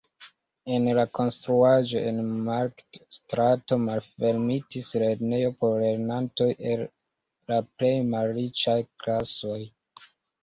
En 0.75 0.85
la 0.99 1.01
konstruaĵo 1.17 1.99
en 2.11 2.21
Markt-strato 2.47 3.77
malfermitis 3.83 4.89
lernejo 5.03 5.51
por 5.59 5.75
lernantoj 5.83 6.49
el 6.71 6.83
la 7.53 7.59
plej 7.75 7.93
malriĉaj 8.15 8.79
klasoj. 9.05 9.59